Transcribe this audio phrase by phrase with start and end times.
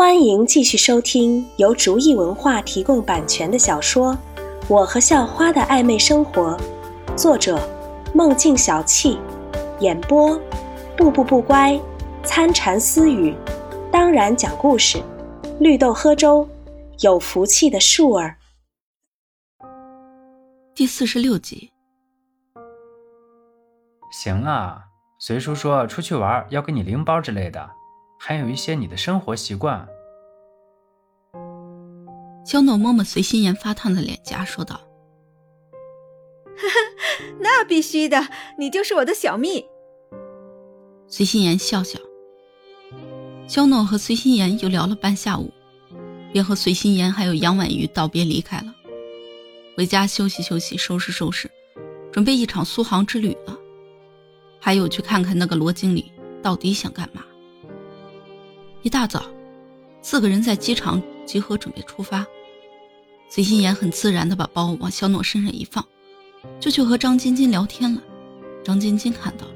[0.00, 4.14] 欢迎继续收听由竹意文化提供版权的小说
[4.66, 6.56] 《我和校花的暧昧生活》，
[7.18, 7.60] 作者：
[8.14, 9.18] 梦境小憩，
[9.80, 10.40] 演播：
[10.96, 11.78] 步步不乖、
[12.24, 13.36] 参禅私语，
[13.92, 15.02] 当然讲故事，
[15.60, 16.48] 绿豆喝粥，
[17.00, 18.36] 有福气的树儿。
[20.74, 21.70] 第四十六集。
[24.10, 24.84] 行啊，
[25.18, 27.70] 随叔说出去玩要给你拎包之类的。
[28.22, 29.88] 还有一些你的生活习惯。
[32.44, 34.78] 肖诺摸摸随心妍发烫的脸颊，说道：
[37.40, 39.64] “那必须的，你就是我的小蜜。”
[41.08, 41.98] 随心妍笑笑。
[43.48, 45.50] 肖诺和随心妍又聊了半下午，
[46.30, 48.74] 便和随心妍还有杨婉瑜道别离开了，
[49.78, 51.50] 回家休息休息，收拾收拾，
[52.12, 53.56] 准备一场苏杭之旅了。
[54.60, 56.12] 还有去看看那个罗经理
[56.42, 57.24] 到底想干嘛。
[58.82, 59.22] 一大早，
[60.00, 62.24] 四个人在机场集合，准备出发。
[63.28, 65.84] 随心妍很自然地把包往肖诺身上一放，
[66.58, 68.00] 就去和张晶晶聊天了。
[68.64, 69.52] 张晶晶看到了，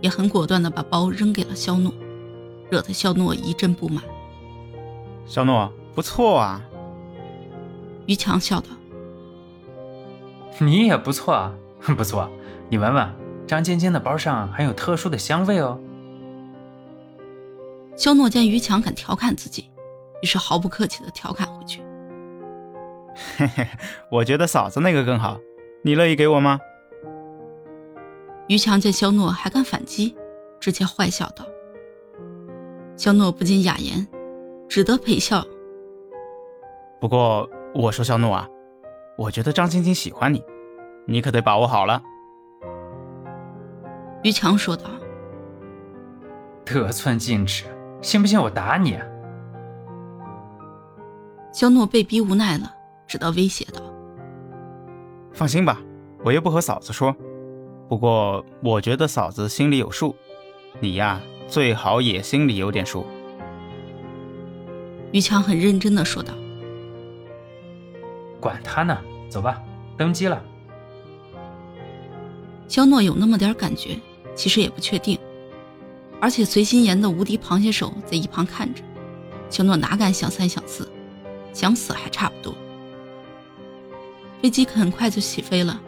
[0.00, 1.94] 也很果断地把包扔给了肖诺，
[2.68, 4.02] 惹得肖诺一阵不满。
[5.26, 6.60] 肖诺，不错啊。
[8.06, 8.66] 于强笑道
[10.58, 11.52] ：“你也不错啊，
[11.96, 12.28] 不错。
[12.68, 13.08] 你闻闻，
[13.46, 15.80] 张晶晶的包上还有特殊的香味哦。”
[17.96, 19.70] 肖诺见于强敢调侃自己，
[20.22, 21.82] 于是毫不客气地调侃回去
[23.36, 23.66] ：“嘿嘿，
[24.10, 25.38] 我觉得嫂子那个更好，
[25.82, 26.58] 你乐意给我吗？”
[28.48, 30.16] 于强见肖诺还敢反击，
[30.58, 31.44] 直接坏笑道
[32.96, 34.08] ：“肖诺不禁哑言，
[34.68, 35.44] 只得陪笑。
[37.00, 38.48] 不过我说肖诺啊，
[39.16, 40.42] 我觉得张晶晶喜欢你，
[41.06, 42.02] 你可得把握好了。”
[44.24, 44.84] 于强说道
[46.64, 47.66] ：“得寸进尺。”
[48.02, 48.98] 信不信我打你？
[51.52, 52.72] 肖诺被逼无奈了，
[53.06, 53.82] 只得威胁道
[55.32, 55.80] ：“放心吧，
[56.24, 57.14] 我又不和嫂子说。
[57.88, 60.14] 不过我觉得嫂子心里有数，
[60.78, 63.04] 你呀最好也心里有点数。”
[65.12, 66.32] 于强很认真的说道
[68.40, 68.96] ：“管他呢，
[69.28, 69.60] 走吧，
[69.96, 70.42] 登机了。”
[72.68, 73.98] 肖诺有那么点感觉，
[74.36, 75.18] 其实也不确定。
[76.20, 78.82] 而且随心妍的无敌螃蟹手在一旁看着，
[79.48, 80.90] 肖诺哪敢想三想四，
[81.52, 82.54] 想死还差不多。
[84.42, 85.80] 飞机很快就起飞了，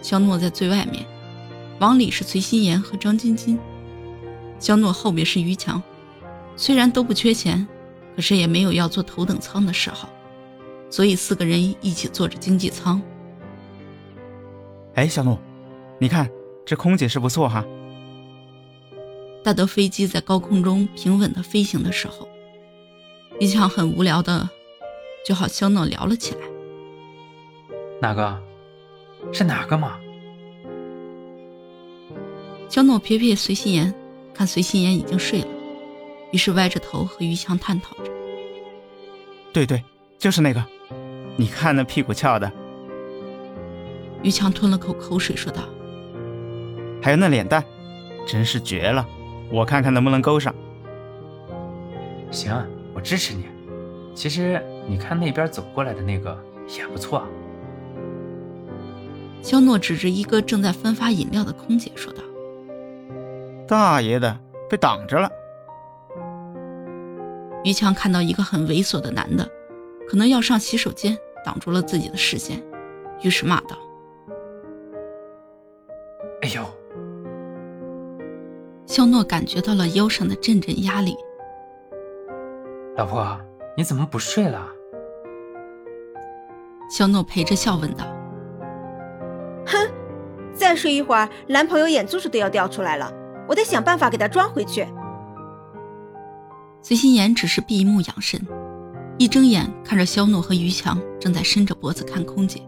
[0.00, 1.04] 肖诺在最外面，
[1.80, 3.58] 往里是随心妍和张晶晶，
[4.58, 5.82] 肖诺后面是于强。
[6.56, 7.66] 虽然都不缺钱，
[8.14, 10.08] 可是也没有要坐头等舱的嗜好，
[10.90, 13.00] 所以四个人一起坐着经济舱。
[14.94, 15.38] 哎，小诺，
[15.98, 16.30] 你看
[16.64, 17.64] 这空姐是不错哈。
[19.50, 22.28] 待得飞机在高空中平稳的飞行的时候，
[23.40, 24.48] 于强很无聊的
[25.26, 26.40] 就和肖诺聊了起来。
[28.00, 28.40] 哪个？
[29.32, 29.98] 是哪个嘛？
[32.68, 33.92] 肖诺撇撇随心言，
[34.32, 35.48] 看随心言已经睡了，
[36.30, 38.12] 于是歪着头和于强探讨着。
[39.52, 39.82] 对对，
[40.16, 40.64] 就是那个。
[41.36, 42.52] 你看那屁股翘的。
[44.22, 45.62] 于强吞了口口水说道
[47.02, 47.64] ：“还有那脸蛋，
[48.28, 49.04] 真是绝了。”
[49.50, 50.54] 我看看能不能勾上。
[52.30, 52.54] 行，
[52.94, 53.46] 我支持你。
[54.14, 56.38] 其实你看那边走过来的那个
[56.76, 57.26] 也不错。
[59.42, 62.22] 肖诺指着一个正在分发饮料的空姐说道
[63.66, 65.30] ：“大爷的，被挡着了。”
[67.64, 69.48] 于强看到一个很猥琐的男的，
[70.08, 72.62] 可能要上洗手间，挡住了自己的视线，
[73.22, 73.76] 于是骂道
[78.90, 81.16] ：“肖诺感觉到了腰上的阵阵压力。
[82.96, 83.40] 老婆，
[83.76, 84.66] 你怎么不睡了？
[86.90, 88.04] 肖诺陪着笑问道。
[89.64, 89.88] 哼，
[90.52, 93.12] 再睡一会儿，男朋友眼珠子都要掉出来了，
[93.48, 94.84] 我得想办法给他装回去。
[96.82, 98.44] 随心言只是闭目养神，
[99.18, 102.60] 一睁眼看着肖诺和于强正在伸着脖子看空姐，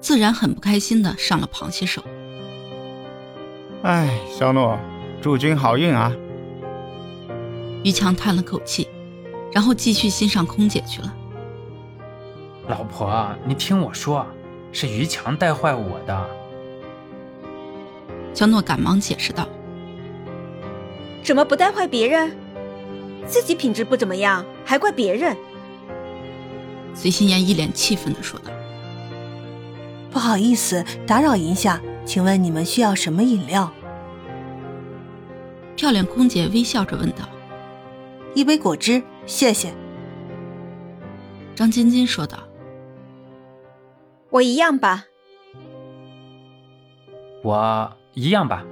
[0.00, 2.02] 自然很不开心的上了螃蟹手。
[3.82, 4.78] 哎，肖诺。
[5.24, 6.12] 祝君好运啊！
[7.82, 8.86] 于强叹了口气，
[9.50, 11.16] 然后继续欣赏空姐去了。
[12.68, 14.26] 老婆，你听我说，
[14.70, 16.28] 是于强带坏我的。
[18.34, 19.48] 肖诺赶忙解释道
[21.24, 22.36] ：“怎么不带坏别人？
[23.26, 25.34] 自己品质不怎么样，还怪别人？”
[26.94, 28.52] 随心言一脸气愤的说道
[30.12, 33.72] ：“不好意思，打扰一下，请问你们需要什么饮料？”
[35.76, 37.28] 漂亮空姐微笑着问道
[38.34, 39.74] ：“一杯果汁，谢谢。”
[41.54, 42.38] 张晶晶说道。
[44.30, 45.04] 我一样吧。
[47.42, 48.64] 我一样吧。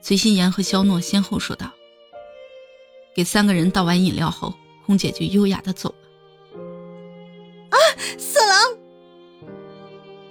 [0.00, 1.70] 崔心妍和肖诺先后说道。
[3.12, 4.54] 给三个人倒完饮料后，
[4.86, 6.58] 空姐就优雅的走了。
[7.70, 7.76] 啊，
[8.16, 8.78] 色狼！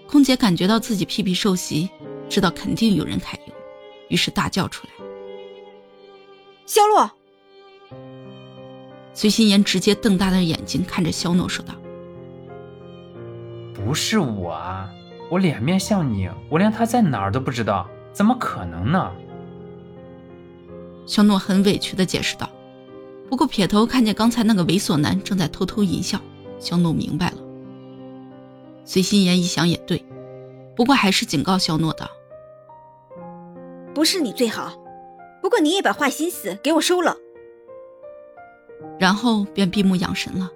[0.08, 1.90] 空姐感觉到自己屁屁受袭，
[2.30, 3.54] 知道肯定有人揩油，
[4.10, 4.94] 于是大叫出来
[6.68, 7.10] ：“肖洛！”
[9.14, 11.74] 随心妍直接瞪大的眼睛看着肖诺说道
[13.74, 14.90] ：“不是我啊，
[15.30, 19.12] 我脸面像你，我连他在哪儿都不知道，怎么可能呢？”
[21.06, 22.50] 肖诺很委屈的解释道。
[23.30, 26.20] 不过撇头看见刚才那个猥琐男正在偷偷淫笑，
[26.60, 27.38] 肖诺明白了。
[28.86, 30.04] 随心言一想也对，
[30.76, 32.10] 不过还是警告肖诺道
[34.00, 34.82] ：“不是你最好，
[35.42, 37.18] 不过你也把坏心思给我收了。”
[38.98, 40.50] 然后便闭目养神了。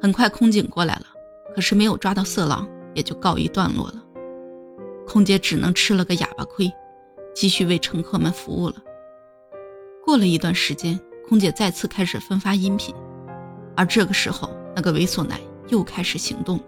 [0.00, 1.06] 很快空警过来了，
[1.54, 4.02] 可是没有抓到色狼，也就告一段落了。
[5.06, 6.72] 空姐只能吃了个哑巴亏，
[7.34, 8.76] 继续为乘客们服务了。
[10.02, 10.98] 过了一段时间。
[11.28, 12.94] 空姐再次开始分发音频，
[13.76, 15.38] 而这个时候，那个猥琐男
[15.68, 16.64] 又开始行动了。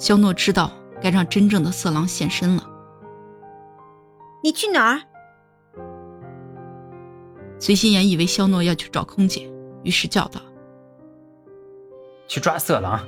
[0.00, 2.68] 肖诺知道该让真正的色狼现身了。
[4.46, 5.02] 你去哪儿？
[7.58, 9.50] 随心妍以为肖诺要去找空姐，
[9.82, 10.40] 于是叫道
[12.28, 13.04] ：“去抓色狼。”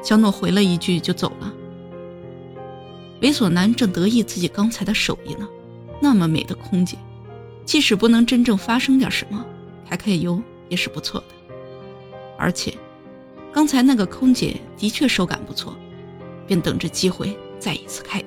[0.00, 1.52] 肖诺回了一句就走了。
[3.22, 5.48] 猥琐男正得意自己刚才的手艺呢，
[6.00, 6.96] 那么美的空姐。
[7.64, 9.44] 即使不能真正发生点什么，
[9.90, 11.26] 揩揩油也是不错的。
[12.38, 12.72] 而且，
[13.52, 15.76] 刚才那个空姐的确手感不错，
[16.46, 18.26] 便等着机会再一次揩油。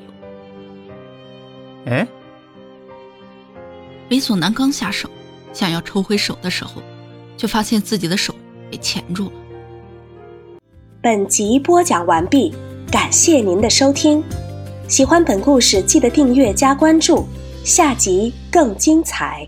[1.89, 2.07] 哎，
[4.11, 5.09] 猥琐男刚下手，
[5.53, 6.83] 想要抽回手的时候，
[7.35, 8.35] 却发现自己的手
[8.69, 9.31] 被钳住了。
[11.01, 12.53] 本集播讲完毕，
[12.91, 14.23] 感谢您的收听。
[14.87, 17.27] 喜欢本故事，记得订阅加关注。
[17.63, 19.47] 下集更精彩。